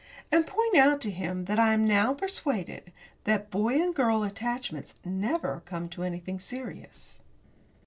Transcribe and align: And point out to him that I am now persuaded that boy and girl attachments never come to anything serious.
And 0.31 0.47
point 0.47 0.75
out 0.75 0.99
to 1.01 1.11
him 1.11 1.45
that 1.45 1.59
I 1.59 1.73
am 1.73 1.85
now 1.85 2.11
persuaded 2.15 2.91
that 3.25 3.51
boy 3.51 3.75
and 3.75 3.93
girl 3.93 4.23
attachments 4.23 4.95
never 5.05 5.61
come 5.67 5.87
to 5.89 6.01
anything 6.01 6.39
serious. 6.39 7.19